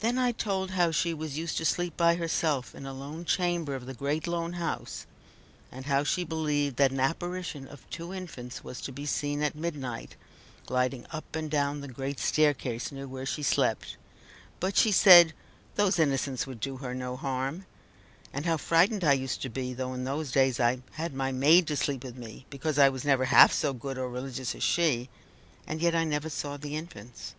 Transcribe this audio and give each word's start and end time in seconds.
Then 0.00 0.18
I 0.18 0.30
told 0.30 0.72
how 0.72 0.90
she 0.90 1.14
was 1.14 1.38
used 1.38 1.56
to 1.56 1.64
sleep 1.64 1.96
by 1.96 2.16
herself 2.16 2.74
in 2.74 2.84
a 2.84 2.92
lone 2.92 3.24
chamber 3.24 3.74
of 3.74 3.86
the 3.86 3.94
great 3.94 4.26
lone 4.26 4.52
house; 4.60 5.06
and 5.72 5.86
how 5.86 6.04
she 6.04 6.22
believed 6.22 6.76
that 6.76 6.90
an 6.90 7.00
apparition 7.00 7.66
of 7.68 7.88
two 7.88 8.12
infants 8.12 8.62
was 8.62 8.82
to 8.82 8.92
be 8.92 9.06
seen 9.06 9.42
at 9.42 9.54
midnight 9.54 10.16
gliding 10.66 11.06
up 11.12 11.34
and 11.34 11.50
down 11.50 11.80
the 11.80 11.88
great 11.88 12.20
staircase 12.20 12.92
near 12.92 13.08
where 13.08 13.24
she 13.24 13.42
slept, 13.42 13.96
but 14.60 14.76
she 14.76 14.92
said, 14.92 15.32
"those 15.76 15.98
innocents 15.98 16.46
would 16.46 16.60
do 16.60 16.76
her 16.76 16.94
no 16.94 17.16
harm;" 17.16 17.64
and 18.34 18.44
how 18.44 18.58
frightened 18.58 19.02
I 19.02 19.14
used 19.14 19.40
to 19.40 19.48
be, 19.48 19.72
though 19.72 19.94
in 19.94 20.04
those 20.04 20.30
days 20.30 20.60
I 20.60 20.82
had 20.90 21.14
my 21.14 21.32
maid 21.32 21.66
to 21.68 21.76
sleep 21.78 22.04
with 22.04 22.18
me, 22.18 22.44
because 22.50 22.78
I 22.78 22.90
was 22.90 23.06
never 23.06 23.24
half 23.24 23.50
so 23.54 23.72
good 23.72 23.96
or 23.96 24.10
religious 24.10 24.54
as 24.54 24.62
she 24.62 25.08
and 25.66 25.80
yet 25.80 25.94
I 25.94 26.04
never 26.04 26.28
saw 26.28 26.58
the 26.58 26.76
infants. 26.76 27.32